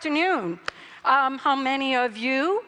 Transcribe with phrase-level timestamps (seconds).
[0.00, 0.58] afternoon.
[1.04, 2.64] Um, how many of you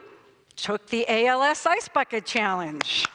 [0.55, 3.07] took the ALS Ice Bucket Challenge?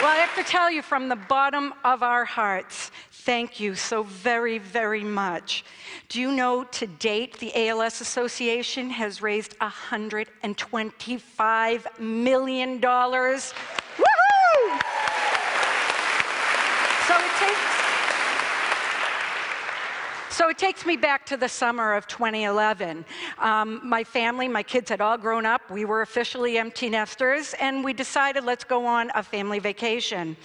[0.00, 4.02] Well, I have to tell you from the bottom of our hearts, thank you so
[4.02, 5.64] very, very much.
[6.08, 12.80] Do you know to date, the ALS Association has raised $125 million?
[12.80, 13.20] Woohoo!
[17.06, 17.83] So it takes
[20.34, 23.04] so it takes me back to the summer of 2011.
[23.38, 25.70] Um, my family, my kids had all grown up.
[25.70, 30.36] We were officially empty nesters, and we decided let's go on a family vacation.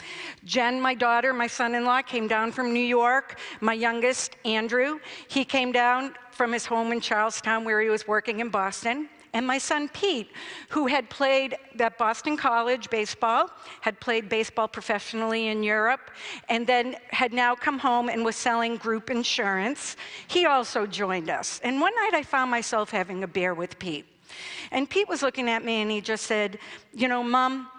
[0.46, 3.40] Jen, my daughter, my son in law, came down from New York.
[3.62, 8.42] My youngest, Andrew, he came down from his home in Charlestown where he was working
[8.42, 10.32] in Boston and my son Pete,
[10.70, 13.50] who had played at Boston College baseball,
[13.82, 16.12] had played baseball professionally in Europe,
[16.50, 19.96] and then had now come home and was selling group insurance.
[20.28, 21.60] He also joined us.
[21.64, 24.06] And one night I found myself having a beer with Pete.
[24.72, 26.60] And Pete was looking at me and he just said,
[26.94, 27.70] You know, Mom,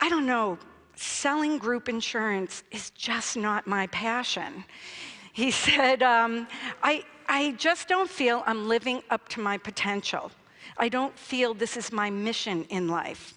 [0.00, 0.58] I don't know,
[0.96, 4.64] selling group insurance is just not my passion.
[5.32, 6.46] He said, um,
[6.82, 10.30] I, I just don't feel I'm living up to my potential.
[10.82, 13.34] I don't feel this is my mission in life.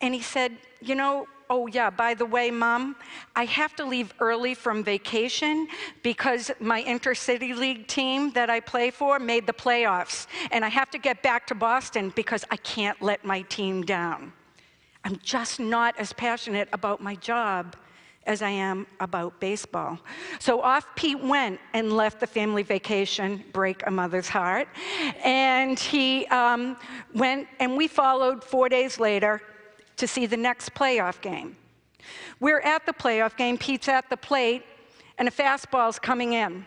[0.00, 2.96] And he said, You know, oh yeah, by the way, mom,
[3.36, 5.68] I have to leave early from vacation
[6.02, 10.26] because my intercity league team that I play for made the playoffs.
[10.50, 14.32] And I have to get back to Boston because I can't let my team down.
[15.04, 17.76] I'm just not as passionate about my job
[18.26, 19.98] as I am about baseball.
[20.38, 24.68] So off Pete went and left the family vacation, break a mother's heart.
[25.24, 26.76] And he um,
[27.14, 29.42] went, and we followed four days later
[29.96, 31.56] to see the next playoff game.
[32.40, 34.64] We're at the playoff game, Pete's at the plate,
[35.18, 36.64] and a fastball's coming in,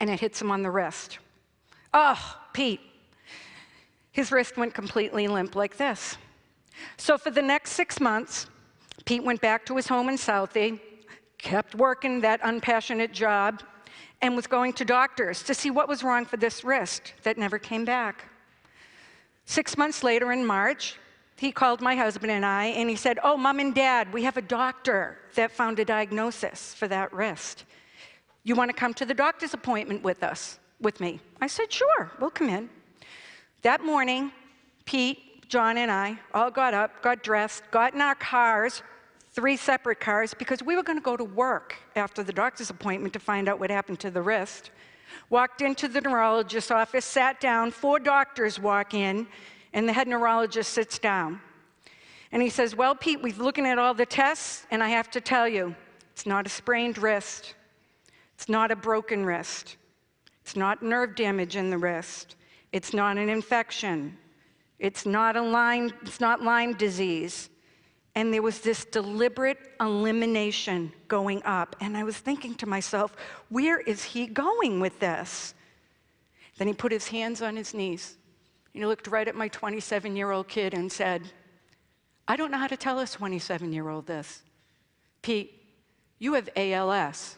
[0.00, 1.18] and it hits him on the wrist.
[1.92, 2.80] Oh, Pete.
[4.12, 6.16] His wrist went completely limp like this.
[6.96, 8.46] So for the next six months,
[9.10, 10.78] Pete went back to his home in Southie,
[11.36, 13.60] kept working that unpassionate job,
[14.22, 17.58] and was going to doctors to see what was wrong for this wrist that never
[17.58, 18.26] came back.
[19.46, 20.94] Six months later in March,
[21.36, 24.36] he called my husband and I, and he said, Oh, mom and dad, we have
[24.36, 27.64] a doctor that found a diagnosis for that wrist.
[28.44, 31.18] You want to come to the doctor's appointment with us, with me?
[31.40, 32.70] I said, Sure, we'll come in.
[33.62, 34.30] That morning,
[34.84, 38.84] Pete John and I all got up, got dressed, got in our cars,
[39.32, 43.12] three separate cars, because we were going to go to work after the doctor's appointment
[43.12, 44.70] to find out what happened to the wrist.
[45.28, 49.26] Walked into the neurologist's office, sat down, four doctors walk in,
[49.72, 51.40] and the head neurologist sits down.
[52.32, 55.20] And he says, Well, Pete, we've looking at all the tests, and I have to
[55.20, 55.74] tell you,
[56.12, 57.54] it's not a sprained wrist.
[58.34, 59.76] It's not a broken wrist.
[60.42, 62.36] It's not nerve damage in the wrist.
[62.72, 64.16] It's not an infection.
[64.78, 67.50] It's not a Lyme, it's not Lyme disease.
[68.14, 71.76] And there was this deliberate elimination going up.
[71.80, 73.14] And I was thinking to myself,
[73.48, 75.54] where is he going with this?
[76.58, 78.16] Then he put his hands on his knees.
[78.74, 81.22] And he looked right at my 27 year old kid and said,
[82.28, 84.42] I don't know how to tell a 27 year old this.
[85.22, 85.62] Pete,
[86.18, 87.36] you have ALS.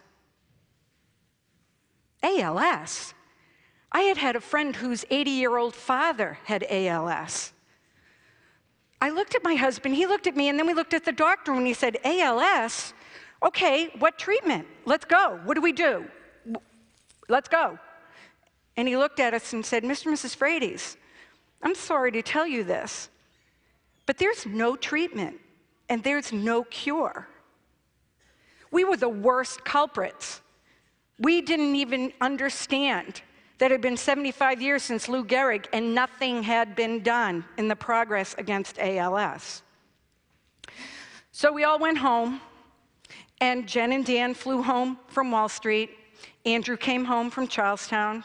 [2.21, 3.13] ALS?
[3.91, 7.52] I had had a friend whose 80 year old father had ALS.
[9.03, 11.11] I looked at my husband, he looked at me, and then we looked at the
[11.11, 12.93] doctor and he said, ALS?
[13.45, 14.65] Okay, what treatment?
[14.85, 15.41] Let's go.
[15.43, 16.05] What do we do?
[17.27, 17.77] Let's go.
[18.77, 20.05] And he looked at us and said, Mr.
[20.05, 20.37] and Mrs.
[20.37, 20.95] Frates,
[21.61, 23.09] I'm sorry to tell you this,
[24.05, 25.35] but there's no treatment
[25.89, 27.27] and there's no cure.
[28.71, 30.39] We were the worst culprits.
[31.19, 33.21] We didn't even understand
[33.57, 37.75] that had been 75 years since Lou Gehrig, and nothing had been done in the
[37.75, 39.61] progress against ALS.
[41.31, 42.41] So we all went home,
[43.41, 45.91] and Jen and Dan flew home from Wall Street.
[46.45, 48.23] Andrew came home from Charlestown,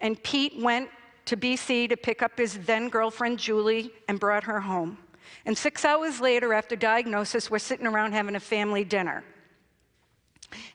[0.00, 0.90] and Pete went
[1.24, 4.98] to BC to pick up his then girlfriend Julie and brought her home.
[5.46, 9.24] And six hours later, after diagnosis, we're sitting around having a family dinner.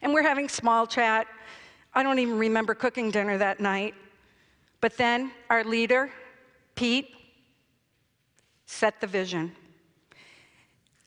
[0.02, 1.28] And we're having small chat,
[1.94, 3.96] I don't even remember cooking dinner that night.
[4.82, 6.12] But then our leader,
[6.76, 7.14] Pete,
[8.66, 9.52] set the vision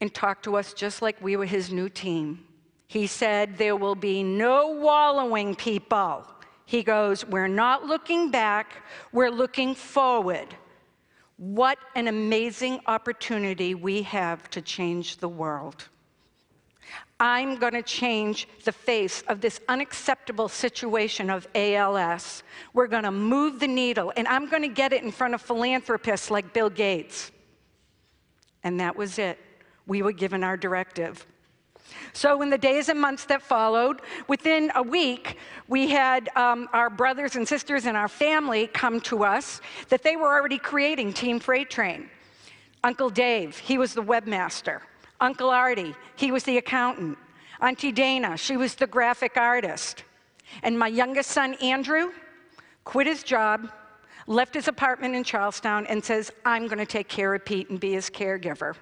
[0.01, 2.45] and talked to us just like we were his new team.
[2.89, 6.27] He said, There will be no wallowing, people.
[6.67, 8.83] He goes, We're not looking back,
[9.13, 10.49] we're looking forward.
[11.37, 15.89] What an amazing opportunity we have to change the world.
[17.23, 22.43] I'm going to change the face of this unacceptable situation of ALS.
[22.75, 25.41] We're going to move the needle, and I'm going to get it in front of
[25.41, 27.31] philanthropists like Bill Gates.
[28.65, 29.39] And that was it.
[29.87, 31.25] We were given our directive.
[32.13, 35.39] So, in the days and months that followed, within a week,
[35.69, 39.61] we had um, our brothers and sisters and our family come to us
[39.91, 42.09] that they were already creating Team FrateTrain.
[42.83, 44.81] Uncle Dave, he was the webmaster.
[45.23, 47.17] Uncle Artie, he was the accountant.
[47.61, 50.03] Auntie Dana, she was the graphic artist.
[50.65, 52.11] And my youngest son, Andrew,
[52.83, 53.71] quit his job,
[54.27, 57.79] left his apartment in Charlestown, and says, I'm going to take care of Pete and
[57.79, 58.75] be his caregiver.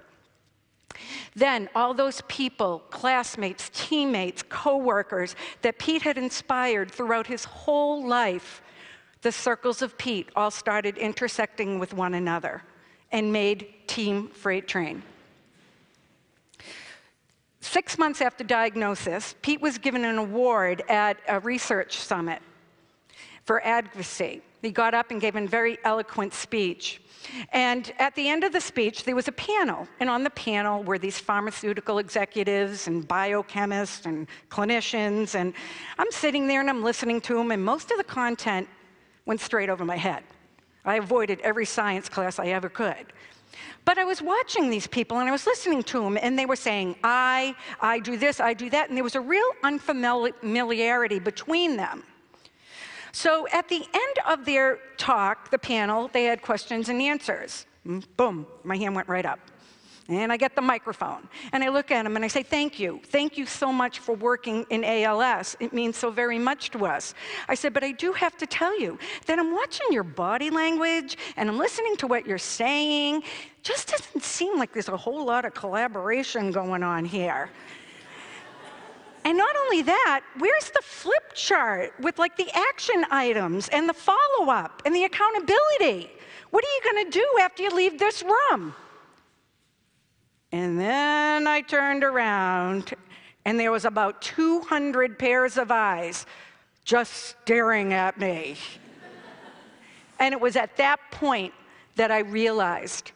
[1.36, 8.62] Then, all those people, classmates, teammates, coworkers that Pete had inspired throughout his whole life,
[9.20, 12.62] the circles of Pete all started intersecting with one another
[13.12, 15.02] and made Team FrateTrain.
[17.60, 22.40] Six months after diagnosis, Pete was given an award at a research summit
[23.44, 24.42] for advocacy.
[24.62, 27.00] He got up and gave a very eloquent speech.
[27.52, 29.86] And at the end of the speech, there was a panel.
[30.00, 35.34] And on the panel were these pharmaceutical executives and biochemists and clinicians.
[35.34, 35.54] And
[35.98, 38.68] I'm sitting there and I'm listening to them, and most of the content
[39.26, 40.22] went straight over my head.
[40.84, 43.12] I avoided every science class I ever could.
[43.84, 46.56] But I was watching these people and I was listening to them, and they were
[46.56, 51.76] saying, I, I do this, I do that, and there was a real unfamiliarity between
[51.76, 52.04] them.
[53.12, 57.66] So at the end of their talk, the panel, they had questions and answers.
[57.86, 59.40] Mm, boom, my hand went right up.
[60.10, 63.00] And I get the microphone and I look at him and I say, Thank you.
[63.04, 65.56] Thank you so much for working in ALS.
[65.60, 67.14] It means so very much to us.
[67.48, 71.16] I said, But I do have to tell you that I'm watching your body language
[71.36, 73.18] and I'm listening to what you're saying.
[73.18, 77.50] It Just doesn't seem like there's a whole lot of collaboration going on here.
[79.24, 83.94] And not only that, where's the flip chart with like the action items and the
[83.94, 86.10] follow up and the accountability?
[86.50, 88.74] What are you going to do after you leave this room?
[90.52, 92.94] And then I turned around,
[93.44, 96.26] and there was about 200 pairs of eyes
[96.84, 98.56] just staring at me.
[100.18, 101.54] and it was at that point
[101.96, 103.12] that I realized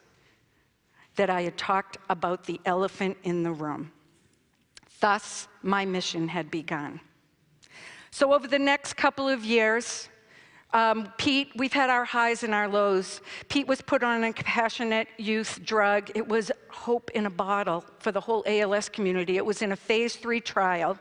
[1.15, 3.91] that I had talked about the elephant in the room.
[4.99, 6.99] Thus, my mission had begun.
[8.11, 10.07] So, over the next couple of years,
[10.73, 13.21] um, Pete, we've had our highs and our lows.
[13.49, 16.11] Pete was put on a compassionate use drug.
[16.15, 16.51] It was
[16.85, 19.37] hope in a bottle for the whole ALS community.
[19.37, 20.99] It was in a phase three trial.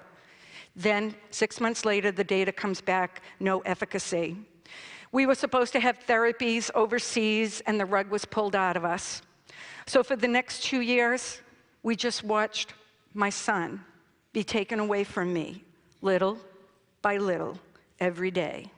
[0.74, 4.36] Then, six months later, the data comes back no efficacy.
[5.12, 9.22] We were supposed to have therapies overseas, and the rug was pulled out of us.
[9.86, 11.42] So, for the next two years,
[11.82, 12.72] we just watched
[13.12, 13.84] my son
[14.32, 15.62] be taken away from me,
[16.00, 16.38] little
[17.02, 17.58] by little,
[18.00, 18.70] every day.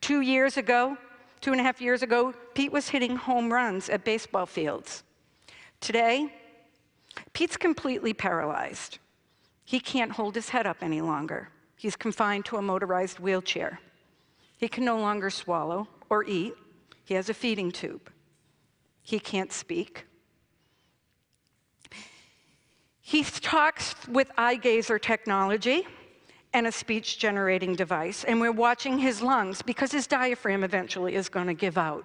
[0.00, 0.98] Two years ago,
[1.40, 5.04] two and a half years ago, Pete was hitting home runs at baseball fields.
[5.80, 6.32] Today,
[7.32, 8.98] Pete's completely paralyzed.
[9.64, 11.50] He can't hold his head up any longer.
[11.76, 13.80] He's confined to a motorized wheelchair.
[14.56, 16.54] He can no longer swallow or eat.
[17.04, 18.10] He has a feeding tube.
[19.02, 20.04] He can't speak.
[23.00, 25.86] He talks with eye gazer technology
[26.52, 28.24] and a speech generating device.
[28.24, 32.04] And we're watching his lungs because his diaphragm eventually is going to give out.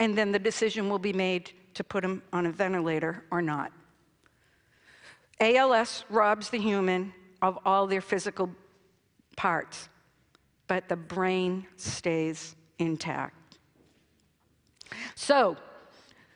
[0.00, 3.72] And then the decision will be made to put him on a ventilator or not.
[5.40, 7.12] ALS robs the human
[7.42, 8.50] of all their physical
[9.36, 9.88] parts,
[10.66, 13.58] but the brain stays intact.
[15.14, 15.56] So,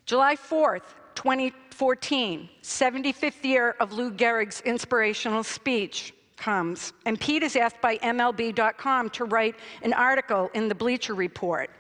[0.05, 0.83] July 4th,
[1.15, 9.11] 2014, 75th year of Lou Gehrig's inspirational speech comes, and Pete is asked by MLB.com
[9.11, 11.71] to write an article in the Bleacher Report.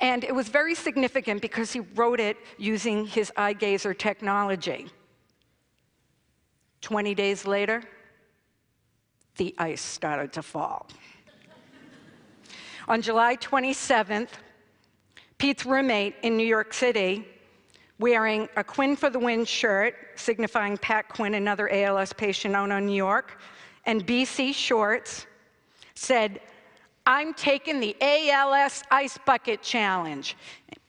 [0.00, 4.88] And it was very significant because he wrote it using his eye gazer technology.
[6.80, 7.82] 20 days later,
[9.36, 10.88] the ice started to fall.
[12.86, 14.28] On July 27th,
[15.38, 17.26] Pete's roommate in New York City
[17.98, 22.86] wearing a Quinn for the Win shirt, signifying Pat Quinn, another ALS patient out on
[22.86, 23.40] New York,
[23.86, 25.26] and BC shorts,
[25.94, 26.40] said,
[27.06, 30.36] I'm taking the ALS Ice Bucket Challenge.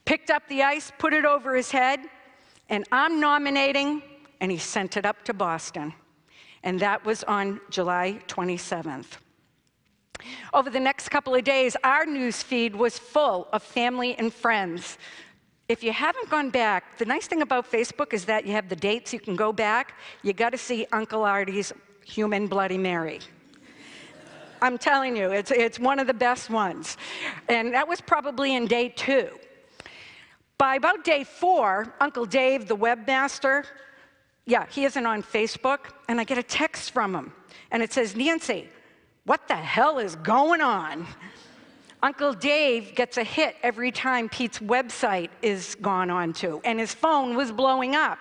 [0.06, 2.00] Picked up the ice, put it over his head,
[2.70, 4.02] and I'm nominating,
[4.40, 5.94] and he sent it up to Boston.
[6.64, 9.18] And that was on July 27th.
[10.54, 14.98] Over the next couple of days, our news feed was full of family and friends
[15.68, 18.76] If you haven't gone back, the nice thing about Facebook is that you have the
[18.76, 19.96] dates you can go back.
[20.22, 21.74] You got to see Uncle Artie's
[22.06, 23.20] Human Bloody Mary.
[24.66, 26.98] I'm telling you, it's, it's one of the best ones.
[27.48, 29.30] And that was probably in day two.
[30.58, 33.66] By about day four, Uncle Dave, the webmaster,
[34.48, 37.32] yeah, he isn't on Facebook, and I get a text from him,
[37.70, 38.68] and it says, Nancy,
[39.26, 41.06] what the hell is going on?
[42.06, 47.36] Uncle Dave gets a hit every time Pete's website is gone onto, and his phone
[47.36, 48.20] was blowing up.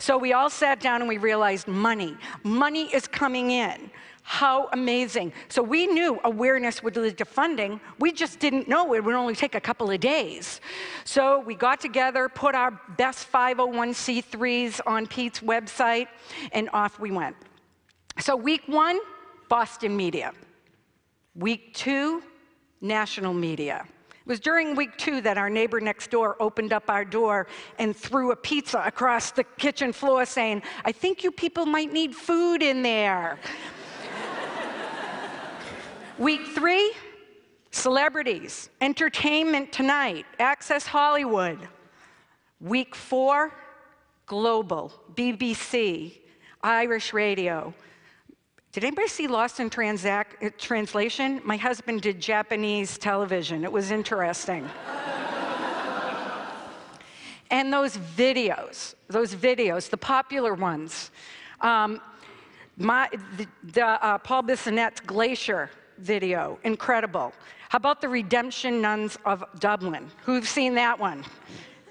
[0.00, 2.16] So we all sat down and we realized money.
[2.42, 3.88] Money is coming in.
[4.24, 5.32] How amazing.
[5.48, 7.80] So we knew awareness would lead to funding.
[8.00, 10.60] We just didn't know it would only take a couple of days.
[11.04, 16.08] So we got together, put our best 501c3s on Pete's website,
[16.50, 17.36] and off we went.
[18.18, 18.98] So week one,
[19.48, 20.32] Boston media.
[21.36, 22.24] Week two,
[22.80, 23.84] national media.
[24.10, 27.46] It was during week two that our neighbor next door opened up our door
[27.78, 32.14] and threw a pizza across the kitchen floor saying, I think you people might need
[32.14, 33.38] food in there.
[36.18, 36.92] Week three,
[37.70, 41.58] celebrities, entertainment tonight, Access Hollywood.
[42.60, 43.54] Week four,
[44.26, 46.18] global, BBC,
[46.62, 47.72] Irish radio.
[48.72, 51.40] Did anybody see Lost in Transac- Translation?
[51.44, 53.64] My husband did Japanese television.
[53.64, 54.64] It was interesting.
[57.50, 61.10] and those videos, those videos, the popular ones.
[61.60, 62.00] Um,
[62.76, 67.32] my, the, the uh, Paul Bissonnette's Glacier video, incredible.
[67.70, 70.08] How about the Redemption Nuns of Dublin?
[70.22, 71.24] Who've seen that one?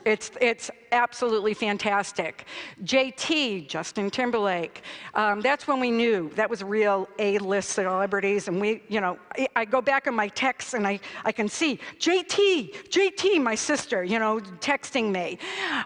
[0.09, 2.45] It's, it's absolutely fantastic.
[2.83, 4.81] JT, Justin Timberlake,
[5.13, 8.47] um, that's when we knew that was real A-list celebrities.
[8.47, 11.47] And we, you know, I, I, go back in my texts and I, I can
[11.47, 15.37] see JT, JT, my sister, you know, texting me.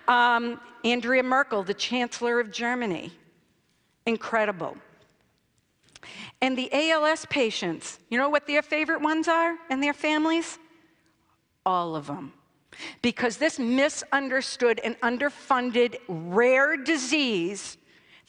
[0.08, 3.12] Um, Andrea Merkel, the Chancellor of Germany,
[4.06, 4.78] incredible.
[6.42, 10.60] And the ALS patients, you know what their favorite ones are and their families?
[11.66, 12.32] All of them.
[13.02, 17.78] Because this misunderstood and underfunded rare disease,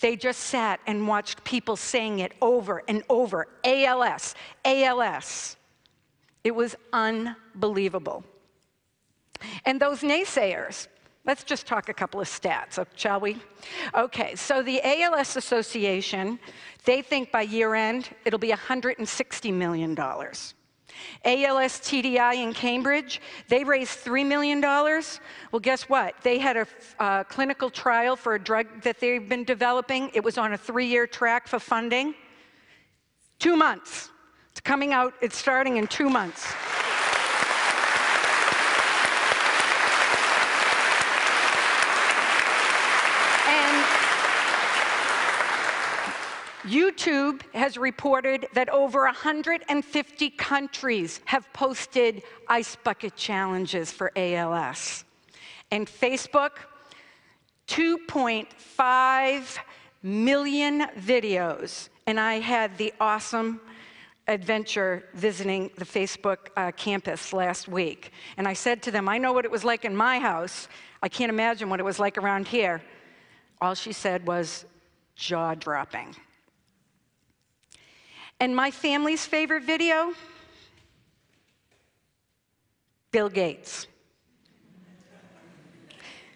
[0.00, 4.34] they just sat and watched people saying it over and over ALS,
[4.64, 5.56] ALS.
[6.42, 8.24] It was unbelievable.
[9.64, 10.88] And those naysayers,
[11.26, 13.38] Let's just talk a couple of stats, uh, shall we?
[13.94, 16.38] Okay, so the ALS Association,
[16.84, 19.96] they think by year end it'll be $160 million.
[21.24, 24.60] ALS TDI in Cambridge, they raised $3 million.
[24.60, 26.14] Well, guess what?
[26.22, 26.66] They had a
[26.98, 30.10] uh, clinical trial for a drug that they've been developing.
[30.14, 32.14] It was on a three year track for funding.
[33.38, 34.10] Two months.
[34.52, 36.52] It's coming out, it's starting in two months.
[46.75, 55.04] YouTube has reported that over 150 countries have posted ice bucket challenges for ALS.
[55.71, 56.50] And Facebook,
[57.69, 59.59] 2.5
[60.02, 61.90] million videos.
[62.09, 63.61] And I had the awesome
[64.26, 68.11] adventure visiting the Facebook uh, campus last week.
[68.37, 70.66] And I said to them, I know what it was like in my house.
[71.00, 72.83] I can't imagine what it was like around here.
[73.61, 74.64] All she said was
[75.14, 76.16] jaw dropping.
[78.41, 80.12] And my family's favorite video?
[83.11, 83.87] Bill Gates.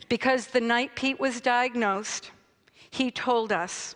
[0.08, 2.30] Because the night Pete was diagnosed,
[2.90, 3.94] he told us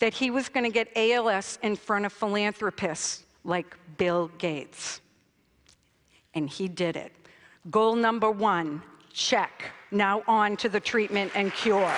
[0.00, 5.00] that he was going to get ALS in front of philanthropists like Bill Gates.
[6.34, 7.12] And he did it.
[7.70, 9.70] Goal number one check.
[9.90, 11.94] Now on to the treatment and cure.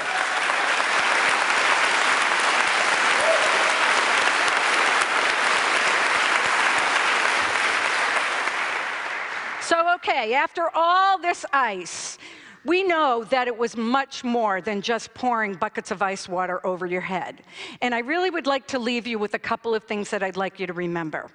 [9.68, 12.16] So, okay, after all this ice,
[12.64, 16.86] we know that it was much more than just pouring buckets of ice water over
[16.86, 17.42] your head.
[17.82, 20.38] And I really would like to leave you with a couple of things that I'd
[20.38, 21.30] like you to remember.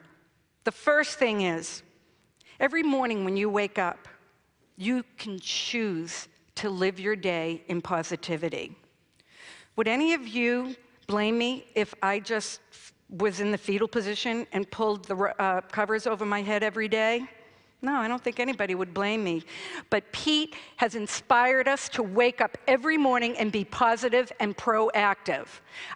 [0.64, 1.84] The first thing is
[2.60, 4.08] every morning when you wake up,
[4.78, 8.76] you can choose to live your day in positivity.
[9.76, 10.76] Would any of you
[11.06, 12.62] blame me if I just
[13.12, 17.30] was in the fetal position and pulled the uh, covers over my head every day?
[17.84, 19.44] No, I don't think anybody would blame me.
[19.90, 25.48] But Pete has inspired us to wake up every morning and be positive and proactive.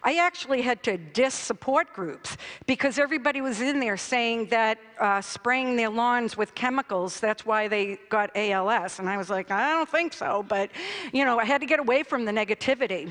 [0.02, 5.22] I actually had to diss support groups because everybody was in there saying that uh,
[5.22, 8.98] spraying their lawns with chemicals, that's why they got ALS.
[8.98, 10.44] And I was like, I don't think so.
[10.46, 10.70] But,
[11.14, 13.10] you know, I had to get away from the negativity.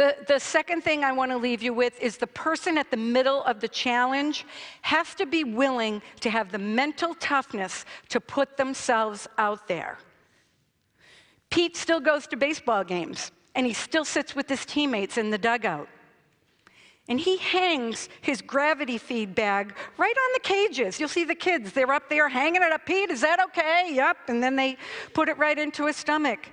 [0.00, 2.96] The, the second thing I want to leave you with is the person at the
[2.96, 4.46] middle of the challenge
[4.80, 9.98] has to be willing to have the mental toughness to put themselves out there.
[11.50, 15.36] Pete still goes to baseball games, and he still sits with his teammates in the
[15.36, 15.86] dugout.
[17.06, 20.98] And he hangs his gravity feed bag right on the cages.
[20.98, 22.86] You'll see the kids, they're up there hanging it up.
[22.86, 23.90] Pete, is that okay?
[23.92, 24.16] Yep.
[24.28, 24.78] And then they
[25.12, 26.48] put it right into his stomach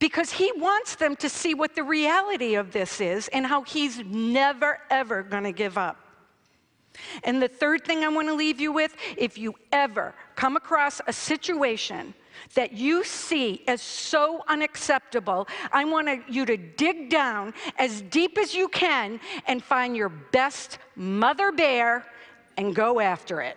[0.00, 4.00] because he wants them to see what the reality of this is and how he's
[4.06, 5.98] never, ever going to give up.
[7.22, 11.00] And the third thing I want to leave you with if you ever come across
[11.06, 12.14] a situation
[12.54, 18.54] that you see as so unacceptable, I want you to dig down as deep as
[18.54, 22.06] you can and find your best mother bear
[22.56, 23.56] and go after it.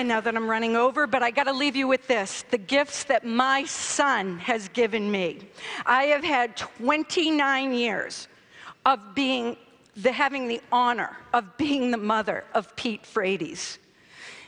[0.00, 2.56] And now that I'm running over, but I got to leave you with this the
[2.56, 5.40] gifts that my son has given me.
[5.84, 8.26] I have had 29 years
[8.86, 9.58] of being
[9.94, 13.78] the, having the honor of being the mother of Pete Frates.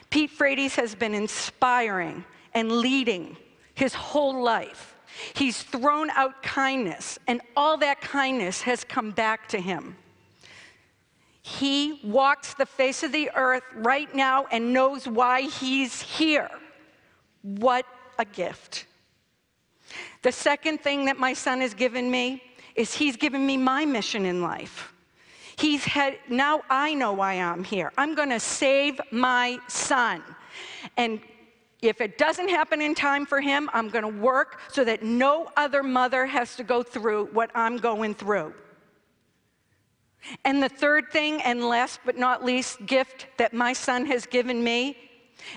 [0.08, 3.36] Pete Frates has been inspiring and leading
[3.74, 4.96] his whole life.
[5.34, 9.96] He's thrown out kindness, and all that kindness has come back to him.
[11.42, 16.48] He walks the face of the earth right now and knows why he's here.
[17.42, 17.84] What
[18.18, 18.86] a gift.
[20.22, 22.42] The second thing that my son has given me
[22.76, 24.92] is he's given me my mission in life.
[25.56, 27.92] He's had, now I know why I'm here.
[27.98, 30.22] I'm going to save my son.
[30.96, 31.20] And
[31.82, 35.50] if it doesn't happen in time for him, I'm going to work so that no
[35.56, 38.54] other mother has to go through what I'm going through.
[40.44, 44.62] And the third thing, and last but not least, gift that my son has given
[44.62, 44.96] me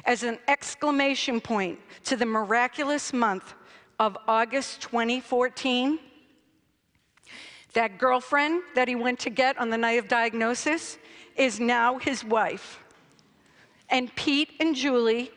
[0.05, 3.53] as an exclamation point to the miraculous month
[3.99, 5.99] of August 2014.
[7.73, 10.97] That girlfriend that he went to get on the night of diagnosis
[11.35, 12.83] is now his wife.
[13.89, 15.31] And Pete and Julie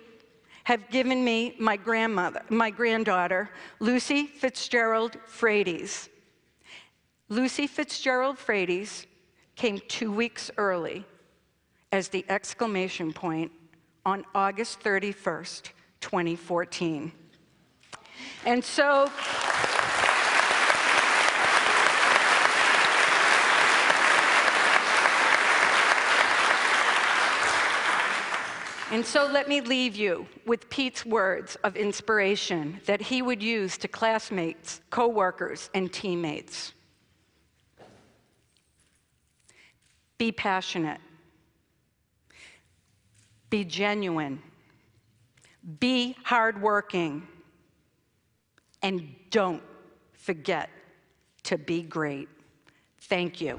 [0.64, 6.08] have given me my grandmother, my granddaughter, Lucy Fitzgerald Frates.
[7.28, 9.06] Lucy Fitzgerald Frates
[9.58, 11.04] came two weeks early
[11.90, 13.50] as the exclamation point
[14.06, 17.10] on August 31st, 2014.
[18.46, 19.10] And so,
[28.90, 33.76] And so let me leave you with Pete's words of inspiration that he would use
[33.78, 36.72] to classmates, coworkers, and teammates.
[40.18, 41.00] Be passionate.
[43.50, 44.42] Be genuine.
[45.80, 47.26] Be hardworking.
[48.82, 49.62] And don't
[50.12, 50.68] forget
[51.44, 52.28] to be great.
[53.00, 53.58] Thank you.